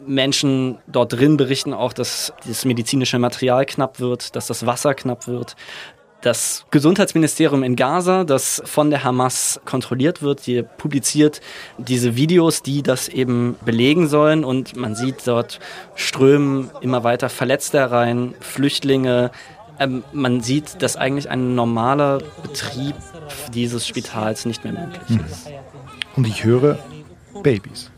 Menschen 0.05 0.77
dort 0.87 1.13
drin 1.13 1.37
berichten 1.37 1.73
auch, 1.73 1.93
dass 1.93 2.33
das 2.47 2.65
medizinische 2.65 3.19
Material 3.19 3.65
knapp 3.65 3.99
wird, 3.99 4.35
dass 4.35 4.47
das 4.47 4.65
Wasser 4.65 4.93
knapp 4.93 5.27
wird. 5.27 5.55
Das 6.21 6.65
Gesundheitsministerium 6.69 7.63
in 7.63 7.77
Gaza, 7.77 8.25
das 8.25 8.61
von 8.65 8.89
der 8.89 9.05
Hamas 9.05 9.61
kontrolliert 9.63 10.21
wird, 10.21 10.47
die 10.47 10.63
publiziert 10.63 11.39
diese 11.77 12.17
Videos, 12.17 12.61
die 12.61 12.83
das 12.83 13.07
eben 13.07 13.55
belegen 13.63 14.09
sollen. 14.09 14.43
Und 14.43 14.75
man 14.75 14.95
sieht 14.95 15.25
dort 15.25 15.61
strömen 15.95 16.71
immer 16.81 17.05
weiter 17.05 17.29
Verletzte 17.29 17.79
herein, 17.79 18.33
Flüchtlinge. 18.41 19.31
Ähm, 19.79 20.03
man 20.11 20.41
sieht, 20.41 20.81
dass 20.81 20.97
eigentlich 20.97 21.29
ein 21.29 21.55
normaler 21.55 22.19
Betrieb 22.41 22.95
dieses 23.53 23.87
Spitals 23.87 24.45
nicht 24.45 24.63
mehr 24.63 24.73
möglich 24.73 25.19
ist. 25.31 25.47
Und 26.15 26.27
ich 26.27 26.43
höre 26.43 26.79
Babys. 27.43 27.91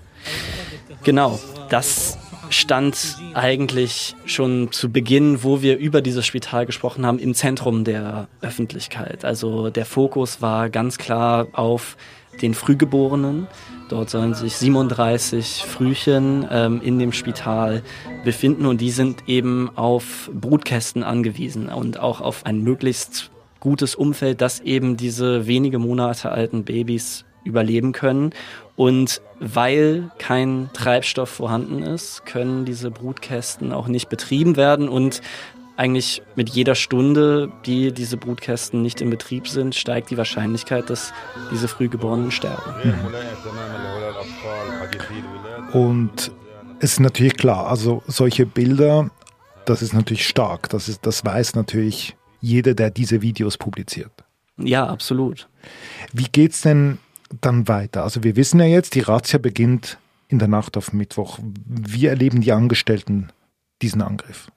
Genau, 1.03 1.39
das 1.69 2.17
stand 2.51 3.17
eigentlich 3.33 4.15
schon 4.25 4.71
zu 4.71 4.91
Beginn, 4.91 5.43
wo 5.43 5.61
wir 5.61 5.77
über 5.77 6.01
dieses 6.01 6.25
Spital 6.25 6.65
gesprochen 6.65 7.05
haben, 7.05 7.17
im 7.17 7.33
Zentrum 7.33 7.83
der 7.83 8.27
Öffentlichkeit. 8.41 9.25
Also 9.25 9.69
der 9.69 9.85
Fokus 9.85 10.41
war 10.41 10.69
ganz 10.69 10.97
klar 10.97 11.47
auf 11.53 11.97
den 12.41 12.53
Frühgeborenen. 12.53 13.47
Dort 13.91 14.09
sollen 14.09 14.33
sich 14.33 14.55
37 14.55 15.65
Frühchen 15.67 16.47
ähm, 16.49 16.79
in 16.81 16.97
dem 16.97 17.11
Spital 17.11 17.83
befinden 18.23 18.65
und 18.65 18.79
die 18.79 18.89
sind 18.89 19.27
eben 19.27 19.69
auf 19.75 20.31
Brutkästen 20.33 21.03
angewiesen 21.03 21.67
und 21.67 21.99
auch 21.99 22.21
auf 22.21 22.45
ein 22.45 22.61
möglichst 22.61 23.31
gutes 23.59 23.93
Umfeld, 23.95 24.39
dass 24.39 24.61
eben 24.61 24.95
diese 24.95 25.45
wenige 25.45 25.77
Monate 25.77 26.31
alten 26.31 26.63
Babys 26.63 27.25
überleben 27.43 27.91
können. 27.91 28.29
Und 28.77 29.21
weil 29.41 30.09
kein 30.19 30.69
Treibstoff 30.71 31.27
vorhanden 31.27 31.83
ist, 31.83 32.25
können 32.25 32.63
diese 32.63 32.91
Brutkästen 32.91 33.73
auch 33.73 33.89
nicht 33.89 34.07
betrieben 34.07 34.55
werden 34.55 34.87
und 34.87 35.21
eigentlich 35.81 36.21
mit 36.35 36.49
jeder 36.49 36.75
Stunde, 36.75 37.51
die 37.65 37.91
diese 37.91 38.15
Brutkästen 38.15 38.83
nicht 38.83 39.01
in 39.01 39.09
Betrieb 39.09 39.47
sind, 39.47 39.73
steigt 39.73 40.11
die 40.11 40.17
Wahrscheinlichkeit, 40.17 40.91
dass 40.91 41.11
diese 41.51 41.67
Frühgeborenen 41.67 42.29
sterben. 42.29 42.75
Und 45.73 46.31
es 46.79 46.93
ist 46.93 46.99
natürlich 46.99 47.35
klar, 47.35 47.65
also 47.65 48.03
solche 48.05 48.45
Bilder, 48.45 49.09
das 49.65 49.81
ist 49.81 49.93
natürlich 49.93 50.27
stark. 50.27 50.69
Das, 50.69 50.87
ist, 50.87 51.03
das 51.03 51.25
weiß 51.25 51.55
natürlich 51.55 52.15
jeder, 52.41 52.75
der 52.75 52.91
diese 52.91 53.23
Videos 53.23 53.57
publiziert. 53.57 54.11
Ja, 54.57 54.85
absolut. 54.85 55.49
Wie 56.13 56.27
geht's 56.31 56.61
denn 56.61 56.99
dann 57.41 57.67
weiter? 57.67 58.03
Also 58.03 58.23
wir 58.23 58.35
wissen 58.35 58.59
ja 58.59 58.67
jetzt, 58.67 58.93
die 58.93 58.99
Razzia 58.99 59.39
beginnt 59.39 59.97
in 60.27 60.37
der 60.37 60.47
Nacht 60.47 60.77
auf 60.77 60.93
Mittwoch. 60.93 61.39
Wie 61.65 62.05
erleben 62.05 62.41
die 62.41 62.51
Angestellten 62.51 63.29
diesen 63.81 64.03
Angriff? 64.03 64.51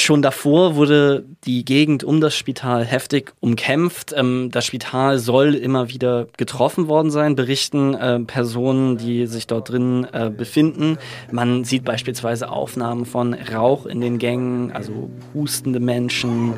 Schon 0.00 0.22
davor 0.22 0.76
wurde 0.76 1.26
die 1.44 1.62
Gegend 1.62 2.04
um 2.04 2.22
das 2.22 2.34
Spital 2.34 2.86
heftig 2.86 3.34
umkämpft. 3.40 4.14
Ähm, 4.16 4.48
das 4.50 4.64
Spital 4.64 5.18
soll 5.18 5.54
immer 5.54 5.90
wieder 5.90 6.26
getroffen 6.38 6.88
worden 6.88 7.10
sein, 7.10 7.36
berichten 7.36 7.94
äh, 7.94 8.18
Personen, 8.20 8.96
die 8.96 9.26
sich 9.26 9.46
dort 9.46 9.68
drin 9.68 10.06
äh, 10.10 10.30
befinden. 10.30 10.96
Man 11.30 11.64
sieht 11.64 11.84
beispielsweise 11.84 12.48
Aufnahmen 12.48 13.04
von 13.04 13.34
Rauch 13.34 13.84
in 13.84 14.00
den 14.00 14.18
Gängen, 14.18 14.72
also 14.72 15.10
hustende 15.34 15.80
Menschen. 15.80 16.54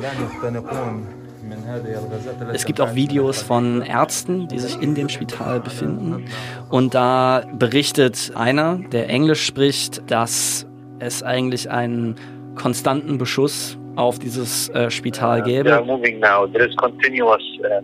Es 2.53 2.63
gibt 2.63 2.79
auch 2.79 2.95
Videos 2.95 3.41
von 3.41 3.81
Ärzten, 3.81 4.47
die 4.47 4.59
sich 4.59 4.81
in 4.81 4.95
dem 4.95 5.09
Spital 5.09 5.59
befinden. 5.59 6.27
Und 6.69 6.93
da 6.93 7.43
berichtet 7.59 8.31
einer, 8.35 8.77
der 8.77 9.09
Englisch 9.09 9.45
spricht, 9.45 10.09
dass 10.09 10.65
es 10.99 11.23
eigentlich 11.23 11.69
einen 11.69 12.15
konstanten 12.55 13.17
Beschuss 13.17 13.77
auf 13.95 14.19
dieses 14.19 14.69
äh, 14.69 14.89
Spital 14.89 15.41
Uh, 15.41 15.43
gäbe. 15.43 15.73
are 15.73 15.85
moving 15.85 16.19
now. 16.19 16.47
There 16.47 16.65
is 16.67 16.75
continuous 16.77 17.41
uh, 17.59 17.81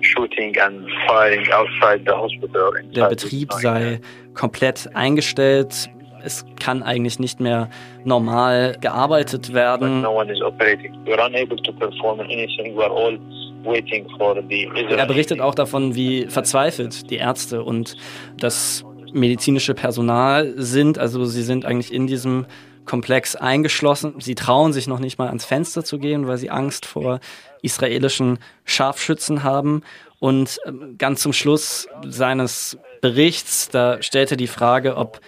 shooting 0.00 0.56
and 0.60 0.86
firing 1.08 1.44
outside 1.52 2.02
the 2.06 2.12
hospital. 2.12 2.72
inside 2.76 2.94
Der 2.94 3.08
Betrieb 3.08 3.52
sei 3.54 4.00
komplett 4.34 4.88
eingestellt. 4.94 5.90
Es 6.22 6.44
kann 6.60 6.82
eigentlich 6.82 7.18
nicht 7.18 7.40
mehr 7.40 7.70
normal 8.04 8.76
gearbeitet 8.80 9.54
werden. 9.54 10.02
no 10.02 10.12
one 10.12 10.30
is 10.30 10.40
operating. 10.42 10.92
We 11.06 11.18
are 11.18 11.26
unable 11.26 11.56
to 11.62 11.72
perform 11.72 12.20
anything. 12.20 12.76
We 12.76 12.84
are 12.84 12.92
all 12.92 13.18
waiting 13.64 14.06
for 14.18 14.34
the 14.48 14.68
Er 14.90 15.06
berichtet 15.06 15.40
auch 15.40 15.54
davon, 15.54 15.94
wie 15.94 16.26
verzweifelt 16.26 17.10
die 17.10 17.16
Ärzte 17.16 17.62
und 17.64 17.96
das 18.38 18.84
medizinische 19.12 19.74
Personal 19.74 20.52
sind. 20.56 20.98
Also 20.98 21.24
sie 21.24 21.42
sind 21.42 21.64
eigentlich 21.64 21.92
in 21.92 22.06
diesem 22.06 22.46
Komplex 22.84 23.36
eingeschlossen. 23.36 24.14
Sie 24.20 24.34
trauen 24.34 24.72
sich 24.72 24.86
noch 24.86 24.98
nicht 24.98 25.18
mal 25.18 25.28
ans 25.28 25.44
Fenster 25.44 25.84
zu 25.84 25.98
gehen, 25.98 26.26
weil 26.26 26.38
sie 26.38 26.50
Angst 26.50 26.86
vor 26.86 27.20
israelischen 27.62 28.38
Scharfschützen 28.64 29.42
haben. 29.42 29.82
Und 30.18 30.58
ähm, 30.66 30.96
ganz 30.98 31.20
zum 31.20 31.32
Schluss 31.32 31.88
seines 32.06 32.78
Berichts, 33.00 33.68
da 33.70 34.02
stellt 34.02 34.30
er 34.30 34.36
die 34.36 34.46
Frage, 34.46 34.96
ob 34.96 35.20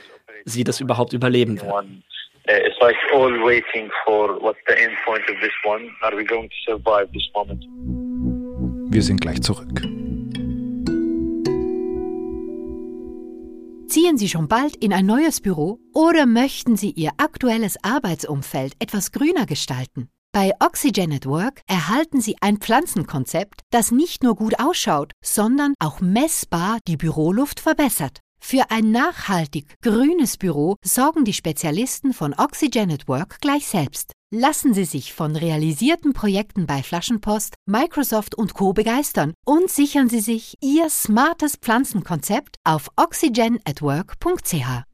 sie 0.45 0.65
das 0.65 0.81
überhaupt 0.81 1.13
überleben 1.13 1.61
werden. 1.63 2.03
Uh, 2.49 2.55
it's 2.67 2.77
like 2.81 2.97
all 3.15 3.31
waiting 3.45 3.89
for 4.05 4.41
what's 4.43 4.59
the 4.67 4.75
end 4.75 4.93
point 5.05 5.23
of 5.31 5.37
this 5.41 5.53
one. 5.65 5.89
Are 6.03 6.17
we 6.17 6.25
going 6.25 6.49
to 6.49 6.57
survive 6.67 7.09
this 7.13 7.29
moment? 7.35 7.65
Wir 8.93 9.03
sind 9.03 9.21
gleich 9.21 9.41
zurück. 9.41 9.81
Ziehen 14.03 14.19
Sie 14.19 14.29
schon 14.29 14.49
bald 14.49 14.75
in 14.75 14.93
ein 14.93 15.07
neues 15.07 15.41
Büro 15.41 15.79
oder 15.95 16.27
möchten 16.27 16.77
Sie 16.77 16.91
Ihr 16.91 17.13
aktuelles 17.19 17.77
Arbeitsumfeld 17.85 18.75
etwas 18.81 19.13
grüner 19.13 19.47
gestalten? 19.47 20.09
Bei 20.33 20.51
Oxygen 20.59 21.13
at 21.13 21.25
Work 21.25 21.63
erhalten 21.69 22.21
Sie 22.21 22.35
ein 22.41 22.57
Pflanzenkonzept, 22.57 23.61
das 23.71 23.93
nicht 23.93 24.25
nur 24.25 24.35
gut 24.35 24.59
ausschaut, 24.59 25.13
sondern 25.23 25.75
auch 25.79 26.01
messbar 26.01 26.79
die 26.89 26.97
Büroluft 26.97 27.61
verbessert. 27.61 28.19
Für 28.45 28.71
ein 28.71 28.91
nachhaltig 28.91 29.81
grünes 29.81 30.37
Büro 30.37 30.77
sorgen 30.85 31.25
die 31.25 31.33
Spezialisten 31.33 32.13
von 32.13 32.35
Oxygen 32.35 32.91
at 32.91 33.09
Work 33.09 33.41
gleich 33.41 33.67
selbst. 33.67 34.13
Lassen 34.35 34.75
Sie 34.75 34.85
sich 34.85 35.15
von 35.15 35.37
realisierten 35.37 36.13
Projekten 36.13 36.67
bei 36.67 36.83
Flaschenpost, 36.83 37.55
Microsoft 37.67 38.35
und 38.35 38.53
Co. 38.53 38.73
begeistern 38.73 39.33
und 39.47 39.71
sichern 39.71 40.09
Sie 40.09 40.21
sich 40.21 40.57
Ihr 40.61 40.91
smartes 40.91 41.57
Pflanzenkonzept 41.57 42.57
auf 42.65 42.89
oxygenatwork.ch. 42.97 44.92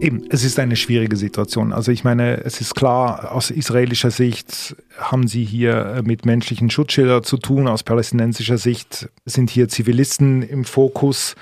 Eben, 0.00 0.24
es 0.30 0.44
ist 0.44 0.58
eine 0.58 0.76
schwierige 0.76 1.16
Situation. 1.16 1.72
Also 1.72 1.92
ich 1.92 2.04
meine, 2.04 2.42
es 2.44 2.60
ist 2.60 2.74
klar, 2.74 3.32
aus 3.32 3.50
israelischer 3.50 4.10
Sicht 4.10 4.74
haben 4.98 5.28
sie 5.28 5.44
hier 5.44 6.02
mit 6.04 6.24
menschlichen 6.24 6.70
Schutzschildern 6.70 7.22
zu 7.22 7.36
tun, 7.36 7.68
aus 7.68 7.82
palästinensischer 7.82 8.56
Sicht 8.56 9.10
sind 9.26 9.50
hier 9.50 9.68
Zivilisten 9.68 10.42
im 10.42 10.64
Fokus. 10.64 11.36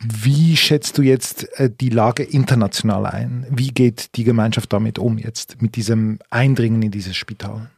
Wie 0.00 0.56
schätzt 0.56 0.98
du 0.98 1.02
jetzt 1.02 1.48
äh, 1.58 1.70
die 1.70 1.88
Lage 1.88 2.24
international 2.24 3.06
ein? 3.06 3.46
Wie 3.48 3.68
geht 3.68 4.16
die 4.16 4.24
Gemeinschaft 4.24 4.72
damit 4.72 4.98
um 4.98 5.16
jetzt, 5.16 5.62
mit 5.62 5.76
diesem 5.76 6.18
Eindringen 6.30 6.82
in 6.82 6.90
dieses 6.90 7.16
Spital? 7.16 7.70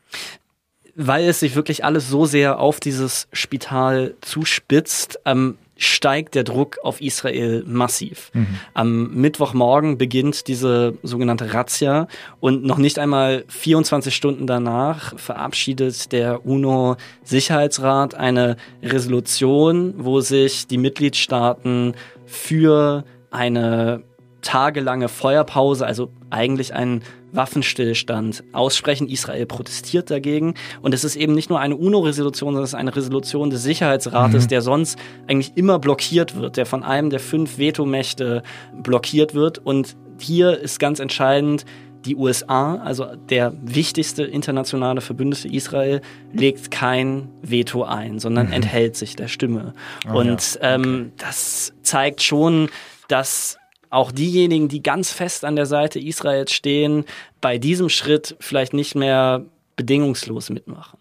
weil 0.96 1.28
es 1.28 1.40
sich 1.40 1.54
wirklich 1.54 1.84
alles 1.84 2.08
so 2.08 2.24
sehr 2.24 2.58
auf 2.58 2.80
dieses 2.80 3.28
Spital 3.30 4.14
zuspitzt, 4.22 5.20
ähm, 5.26 5.58
steigt 5.76 6.34
der 6.34 6.44
Druck 6.44 6.78
auf 6.82 7.00
Israel 7.00 7.62
massiv. 7.66 8.30
Am 8.74 9.12
Mittwochmorgen 9.14 9.98
beginnt 9.98 10.48
diese 10.48 10.94
sogenannte 11.02 11.52
Razzia 11.52 12.08
und 12.40 12.64
noch 12.64 12.78
nicht 12.78 12.98
einmal 12.98 13.44
24 13.48 14.14
Stunden 14.14 14.46
danach 14.46 15.18
verabschiedet 15.18 16.12
der 16.12 16.46
UNO-Sicherheitsrat 16.46 18.14
eine 18.14 18.56
Resolution, 18.82 19.94
wo 19.98 20.20
sich 20.20 20.66
die 20.66 20.78
Mitgliedstaaten 20.78 21.94
für 22.24 23.04
eine 23.30 24.02
tagelange 24.46 25.08
Feuerpause, 25.08 25.84
also 25.84 26.12
eigentlich 26.30 26.72
einen 26.72 27.02
Waffenstillstand 27.32 28.44
aussprechen. 28.52 29.08
Israel 29.08 29.44
protestiert 29.44 30.08
dagegen. 30.08 30.54
Und 30.82 30.94
es 30.94 31.02
ist 31.02 31.16
eben 31.16 31.34
nicht 31.34 31.50
nur 31.50 31.58
eine 31.58 31.76
UNO-Resolution, 31.76 32.50
sondern 32.50 32.62
es 32.62 32.70
ist 32.70 32.78
eine 32.78 32.94
Resolution 32.94 33.50
des 33.50 33.64
Sicherheitsrates, 33.64 34.46
der 34.46 34.62
sonst 34.62 34.98
eigentlich 35.26 35.52
immer 35.56 35.80
blockiert 35.80 36.36
wird, 36.36 36.56
der 36.56 36.64
von 36.64 36.84
einem 36.84 37.10
der 37.10 37.18
fünf 37.18 37.58
Vetomächte 37.58 38.44
blockiert 38.72 39.34
wird. 39.34 39.58
Und 39.58 39.96
hier 40.20 40.56
ist 40.58 40.78
ganz 40.78 41.00
entscheidend, 41.00 41.64
die 42.04 42.14
USA, 42.14 42.76
also 42.76 43.06
der 43.28 43.52
wichtigste 43.60 44.22
internationale 44.22 45.00
Verbündete 45.00 45.48
Israel, 45.48 46.02
legt 46.32 46.70
kein 46.70 47.30
Veto 47.42 47.82
ein, 47.82 48.20
sondern 48.20 48.52
enthält 48.52 48.96
sich 48.96 49.16
der 49.16 49.26
Stimme. 49.26 49.74
Und 50.08 50.56
ähm, 50.62 51.10
das 51.16 51.72
zeigt 51.82 52.22
schon, 52.22 52.68
dass 53.08 53.58
auch 53.90 54.12
diejenigen, 54.12 54.68
die 54.68 54.82
ganz 54.82 55.12
fest 55.12 55.44
an 55.44 55.56
der 55.56 55.66
Seite 55.66 55.98
Israels 55.98 56.52
stehen, 56.52 57.04
bei 57.40 57.58
diesem 57.58 57.88
Schritt 57.88 58.36
vielleicht 58.40 58.72
nicht 58.74 58.94
mehr 58.94 59.44
bedingungslos 59.76 60.50
mitmachen. 60.50 60.98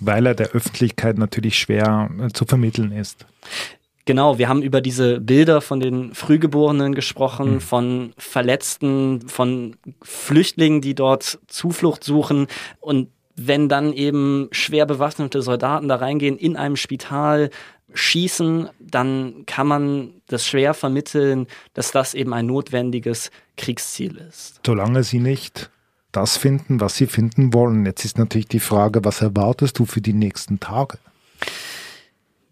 Weil 0.00 0.26
er 0.26 0.34
der 0.34 0.50
Öffentlichkeit 0.50 1.18
natürlich 1.18 1.58
schwer 1.58 2.10
äh, 2.20 2.28
zu 2.28 2.44
vermitteln 2.46 2.92
ist. 2.92 3.26
Genau, 4.06 4.38
wir 4.38 4.48
haben 4.48 4.62
über 4.62 4.80
diese 4.80 5.20
Bilder 5.20 5.60
von 5.60 5.78
den 5.78 6.14
Frühgeborenen 6.14 6.94
gesprochen, 6.94 7.60
von 7.60 8.12
Verletzten, 8.16 9.28
von 9.28 9.76
Flüchtlingen, 10.02 10.80
die 10.80 10.94
dort 10.94 11.38
Zuflucht 11.46 12.02
suchen. 12.02 12.46
Und 12.80 13.08
wenn 13.36 13.68
dann 13.68 13.92
eben 13.92 14.48
schwer 14.52 14.86
bewaffnete 14.86 15.42
Soldaten 15.42 15.88
da 15.88 15.96
reingehen 15.96 16.38
in 16.38 16.56
einem 16.56 16.76
Spital, 16.76 17.50
schießen, 17.94 18.68
dann 18.78 19.44
kann 19.46 19.66
man 19.66 20.14
das 20.26 20.46
schwer 20.46 20.74
vermitteln, 20.74 21.46
dass 21.74 21.92
das 21.92 22.14
eben 22.14 22.32
ein 22.32 22.46
notwendiges 22.46 23.30
Kriegsziel 23.56 24.16
ist. 24.16 24.60
Solange 24.64 25.02
sie 25.04 25.18
nicht 25.18 25.70
das 26.12 26.36
finden, 26.36 26.80
was 26.80 26.96
sie 26.96 27.06
finden 27.06 27.52
wollen. 27.54 27.86
Jetzt 27.86 28.04
ist 28.04 28.18
natürlich 28.18 28.48
die 28.48 28.60
Frage, 28.60 29.04
was 29.04 29.20
erwartest 29.20 29.78
du 29.78 29.86
für 29.86 30.00
die 30.00 30.12
nächsten 30.12 30.60
Tage? 30.60 30.98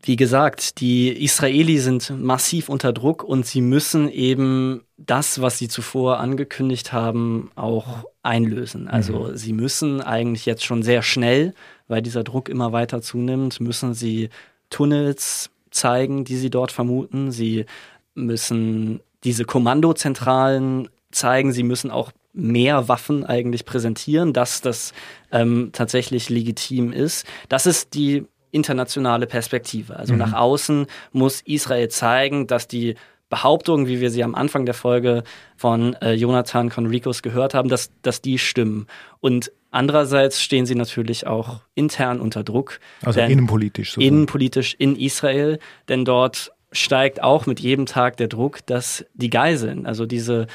Wie 0.02 0.16
gesagt, 0.16 0.80
die 0.80 1.08
Israelis 1.08 1.84
sind 1.84 2.10
massiv 2.18 2.68
unter 2.68 2.92
Druck 2.92 3.22
und 3.24 3.44
sie 3.44 3.60
müssen 3.60 4.08
eben 4.08 4.82
das, 4.96 5.42
was 5.42 5.58
sie 5.58 5.68
zuvor 5.68 6.18
angekündigt 6.18 6.92
haben, 6.92 7.50
auch 7.56 8.06
einlösen. 8.22 8.88
Also 8.88 9.34
sie 9.34 9.52
müssen 9.52 10.00
eigentlich 10.00 10.46
jetzt 10.46 10.64
schon 10.64 10.82
sehr 10.82 11.02
schnell, 11.02 11.52
weil 11.88 12.00
dieser 12.00 12.24
Druck 12.24 12.48
immer 12.48 12.72
weiter 12.72 13.02
zunimmt, 13.02 13.60
müssen 13.60 13.92
sie 13.92 14.30
Tunnels 14.70 15.50
zeigen, 15.70 16.24
die 16.24 16.36
sie 16.36 16.50
dort 16.50 16.72
vermuten. 16.72 17.30
Sie 17.30 17.66
müssen 18.14 19.00
diese 19.24 19.44
Kommandozentralen 19.44 20.88
zeigen. 21.10 21.52
Sie 21.52 21.62
müssen 21.62 21.90
auch 21.90 22.12
mehr 22.32 22.88
Waffen 22.88 23.24
eigentlich 23.24 23.64
präsentieren, 23.64 24.32
dass 24.32 24.60
das 24.60 24.92
ähm, 25.32 25.70
tatsächlich 25.72 26.28
legitim 26.28 26.92
ist. 26.92 27.26
Das 27.48 27.66
ist 27.66 27.94
die 27.94 28.26
internationale 28.50 29.26
Perspektive. 29.26 29.96
Also 29.96 30.14
nach 30.14 30.32
außen 30.32 30.86
muss 31.12 31.42
Israel 31.42 31.88
zeigen, 31.88 32.46
dass 32.46 32.68
die 32.68 32.94
Behauptungen, 33.28 33.86
wie 33.86 34.00
wir 34.00 34.10
sie 34.10 34.24
am 34.24 34.34
Anfang 34.34 34.64
der 34.64 34.74
Folge 34.74 35.22
von 35.56 35.94
äh, 35.94 36.12
Jonathan 36.12 36.70
Conricos 36.70 37.22
gehört 37.22 37.52
haben, 37.52 37.68
dass, 37.68 37.90
dass 38.00 38.22
die 38.22 38.38
stimmen. 38.38 38.86
Und 39.20 39.52
andererseits 39.70 40.42
stehen 40.42 40.66
sie 40.66 40.74
natürlich 40.74 41.26
auch 41.26 41.60
intern 41.74 42.20
unter 42.20 42.44
Druck. 42.44 42.80
Also 43.02 43.20
innenpolitisch. 43.20 43.90
sozusagen. 43.92 44.14
innenpolitisch 44.14 44.74
in 44.78 44.96
Israel, 44.96 45.58
denn 45.88 46.04
dort 46.04 46.52
steigt 46.72 47.22
auch 47.22 47.46
mit 47.46 47.60
jedem 47.60 47.86
Tag 47.86 48.16
der 48.18 48.28
Druck, 48.28 48.64
dass 48.66 49.04
die 49.14 49.30
Geiseln, 49.30 49.86
also 49.86 50.06
diese 50.06 50.46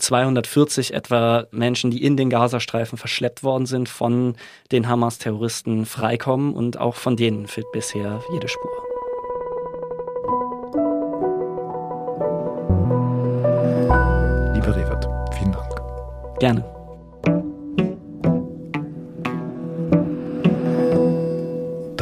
240 0.00 0.94
etwa 0.94 1.46
Menschen, 1.50 1.90
die 1.90 2.02
in 2.02 2.16
den 2.16 2.30
Gazastreifen 2.30 2.98
verschleppt 2.98 3.42
worden 3.42 3.66
sind, 3.66 3.88
von 3.88 4.34
den 4.72 4.88
Hamas-Terroristen 4.88 5.84
freikommen 5.86 6.54
und 6.54 6.78
auch 6.78 6.96
von 6.96 7.16
denen 7.16 7.46
fehlt 7.46 7.70
bisher 7.72 8.22
jede 8.32 8.48
Spur. 8.48 8.70
Lieber 14.54 14.74
Revert, 14.74 15.06
vielen 15.38 15.52
Dank. 15.52 16.38
Gerne. 16.38 16.79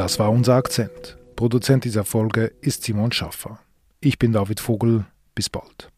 Das 0.08 0.18
war 0.18 0.30
unser 0.30 0.54
Akzent. 0.54 1.18
Produzent 1.36 1.84
dieser 1.84 2.02
Folge 2.02 2.50
ist 2.62 2.82
Simon 2.82 3.12
Schaffer. 3.12 3.58
Ich 4.00 4.18
bin 4.18 4.32
David 4.32 4.58
Vogel. 4.58 5.04
Bis 5.34 5.50
bald. 5.50 5.90